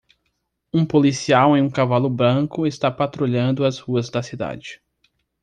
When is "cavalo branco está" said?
1.69-2.89